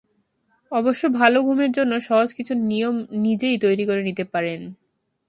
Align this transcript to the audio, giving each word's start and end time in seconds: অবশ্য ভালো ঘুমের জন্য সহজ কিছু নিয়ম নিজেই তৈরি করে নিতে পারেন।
অবশ্য 0.71 1.03
ভালো 1.13 1.37
ঘুমের 1.43 1.71
জন্য 1.71 1.93
সহজ 1.99 2.29
কিছু 2.33 2.53
নিয়ম 2.63 2.95
নিজেই 3.21 3.57
তৈরি 3.57 3.83
করে 3.85 4.01
নিতে 4.03 4.23
পারেন। 4.25 4.59